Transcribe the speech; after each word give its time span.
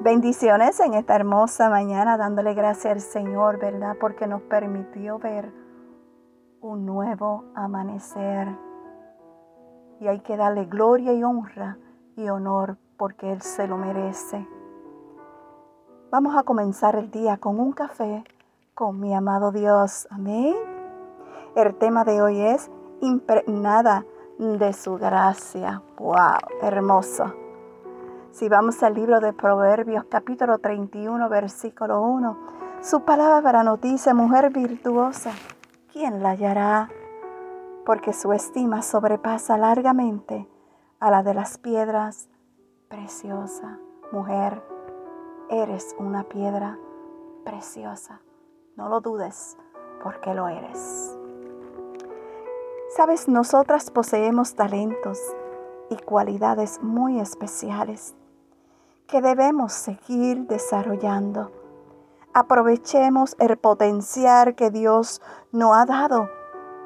Bendiciones 0.00 0.80
en 0.80 0.94
esta 0.94 1.14
hermosa 1.14 1.70
mañana, 1.70 2.16
dándole 2.16 2.54
gracias 2.54 2.92
al 2.92 3.00
Señor, 3.00 3.58
¿verdad? 3.58 3.96
Porque 4.00 4.26
nos 4.26 4.42
permitió 4.42 5.18
ver 5.18 5.52
un 6.60 6.84
nuevo 6.86 7.44
amanecer. 7.54 8.48
Y 10.00 10.08
hay 10.08 10.20
que 10.20 10.36
darle 10.36 10.64
gloria 10.64 11.12
y 11.12 11.22
honra 11.22 11.78
y 12.16 12.28
honor 12.28 12.76
porque 12.96 13.32
Él 13.32 13.42
se 13.42 13.68
lo 13.68 13.76
merece. 13.76 14.46
Vamos 16.10 16.36
a 16.36 16.42
comenzar 16.42 16.96
el 16.96 17.10
día 17.10 17.36
con 17.36 17.60
un 17.60 17.72
café 17.72 18.24
con 18.74 18.98
mi 18.98 19.14
amado 19.14 19.52
Dios. 19.52 20.08
Amén. 20.10 20.56
El 21.54 21.74
tema 21.76 22.04
de 22.04 22.22
hoy 22.22 22.40
es 22.40 22.70
impregnada 23.00 24.04
de 24.38 24.72
su 24.72 24.96
gracia. 24.96 25.82
¡Wow! 25.98 26.38
Hermoso. 26.62 27.41
Si 28.32 28.48
vamos 28.48 28.82
al 28.82 28.94
libro 28.94 29.20
de 29.20 29.34
Proverbios 29.34 30.06
capítulo 30.08 30.56
31 30.56 31.28
versículo 31.28 32.00
1, 32.00 32.38
su 32.80 33.02
palabra 33.02 33.62
nos 33.62 33.78
dice, 33.78 34.14
mujer 34.14 34.50
virtuosa, 34.50 35.32
¿quién 35.92 36.22
la 36.22 36.30
hallará? 36.30 36.88
Porque 37.84 38.14
su 38.14 38.32
estima 38.32 38.80
sobrepasa 38.80 39.58
largamente 39.58 40.48
a 40.98 41.10
la 41.10 41.22
de 41.22 41.34
las 41.34 41.58
piedras 41.58 42.30
preciosa. 42.88 43.78
Mujer, 44.12 44.62
eres 45.50 45.94
una 45.98 46.24
piedra 46.24 46.78
preciosa. 47.44 48.22
No 48.76 48.88
lo 48.88 49.02
dudes, 49.02 49.58
porque 50.02 50.32
lo 50.32 50.48
eres. 50.48 51.18
Sabes, 52.96 53.28
nosotras 53.28 53.90
poseemos 53.90 54.54
talentos 54.54 55.20
y 55.90 55.96
cualidades 55.96 56.82
muy 56.82 57.20
especiales 57.20 58.16
que 59.06 59.20
debemos 59.20 59.72
seguir 59.72 60.46
desarrollando. 60.46 61.50
Aprovechemos 62.34 63.36
el 63.38 63.56
potencial 63.58 64.54
que 64.54 64.70
Dios 64.70 65.20
nos 65.52 65.76
ha 65.76 65.84
dado 65.84 66.30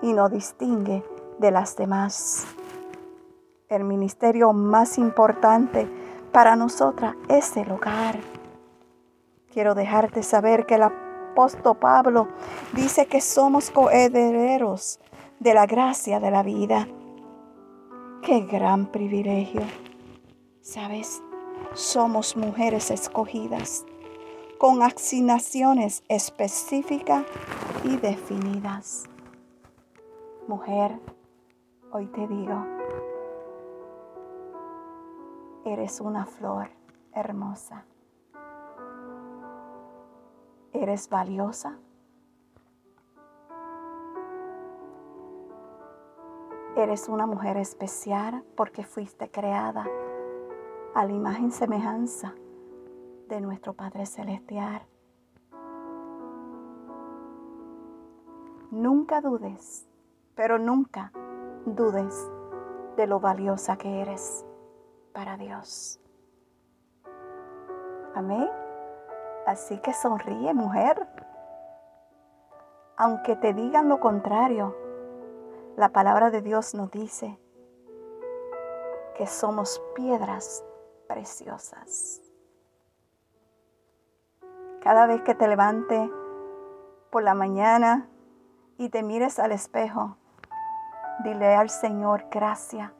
y 0.00 0.12
nos 0.12 0.30
distingue 0.30 1.04
de 1.38 1.50
las 1.50 1.76
demás. 1.76 2.46
El 3.68 3.84
ministerio 3.84 4.52
más 4.52 4.98
importante 4.98 5.88
para 6.32 6.56
nosotras 6.56 7.14
es 7.28 7.56
el 7.56 7.70
hogar. 7.72 8.18
Quiero 9.52 9.74
dejarte 9.74 10.22
saber 10.22 10.66
que 10.66 10.76
el 10.76 10.82
apóstol 10.82 11.76
Pablo 11.76 12.28
dice 12.72 13.06
que 13.06 13.20
somos 13.20 13.70
coherederos 13.70 15.00
de 15.40 15.54
la 15.54 15.66
gracia 15.66 16.20
de 16.20 16.30
la 16.30 16.42
vida. 16.42 16.88
Qué 18.22 18.40
gran 18.40 18.86
privilegio. 18.86 19.62
¿Sabes? 20.60 21.22
Somos 21.74 22.36
mujeres 22.36 22.92
escogidas 22.92 23.84
con 24.58 24.82
asignaciones 24.82 26.04
específicas 26.08 27.24
y 27.82 27.96
definidas. 27.96 29.04
Mujer, 30.46 30.98
hoy 31.92 32.06
te 32.06 32.26
digo, 32.28 32.64
eres 35.64 36.00
una 36.00 36.26
flor 36.26 36.70
hermosa. 37.12 37.84
Eres 40.72 41.08
valiosa. 41.08 41.78
Eres 46.76 47.08
una 47.08 47.26
mujer 47.26 47.56
especial 47.56 48.44
porque 48.56 48.84
fuiste 48.84 49.30
creada 49.30 49.86
a 50.94 51.04
la 51.04 51.12
imagen 51.12 51.50
semejanza 51.50 52.34
de 53.28 53.40
nuestro 53.40 53.74
Padre 53.74 54.06
Celestial. 54.06 54.82
Nunca 58.70 59.20
dudes, 59.20 59.88
pero 60.36 60.58
nunca 60.58 61.10
dudes 61.66 62.30
de 62.96 63.08
lo 63.08 63.18
valiosa 63.18 63.76
que 63.76 64.02
eres 64.02 64.46
para 65.12 65.36
Dios. 65.36 66.00
Amén. 68.14 68.48
Así 69.46 69.78
que 69.80 69.92
sonríe, 69.92 70.54
mujer. 70.54 71.08
Aunque 72.96 73.34
te 73.34 73.52
digan 73.52 73.88
lo 73.88 73.98
contrario, 73.98 74.76
la 75.76 75.88
palabra 75.88 76.30
de 76.30 76.40
Dios 76.40 76.72
nos 76.74 76.92
dice 76.92 77.36
que 79.16 79.26
somos 79.26 79.82
piedras 79.96 80.64
preciosas. 81.08 82.22
Cada 84.82 85.06
vez 85.06 85.22
que 85.22 85.34
te 85.34 85.48
levante 85.48 86.10
por 87.10 87.22
la 87.22 87.34
mañana 87.34 88.08
y 88.76 88.90
te 88.90 89.02
mires 89.02 89.38
al 89.38 89.52
espejo, 89.52 90.16
dile 91.24 91.54
al 91.54 91.70
Señor 91.70 92.26
gracias 92.30 92.92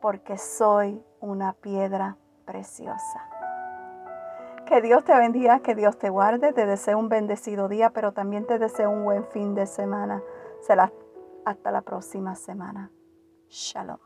porque 0.00 0.36
soy 0.38 1.02
una 1.20 1.52
piedra 1.54 2.16
preciosa. 2.44 3.28
Que 4.66 4.80
Dios 4.80 5.04
te 5.04 5.16
bendiga, 5.16 5.60
que 5.60 5.74
Dios 5.74 5.98
te 5.98 6.10
guarde. 6.10 6.52
Te 6.52 6.64
deseo 6.64 6.98
un 6.98 7.08
bendecido 7.08 7.68
día, 7.68 7.90
pero 7.90 8.12
también 8.12 8.46
te 8.46 8.58
deseo 8.58 8.90
un 8.90 9.04
buen 9.04 9.24
fin 9.26 9.54
de 9.54 9.66
semana. 9.66 10.22
Hasta 11.44 11.70
la 11.72 11.82
próxima 11.82 12.36
semana. 12.36 12.90
Shalom. 13.48 13.98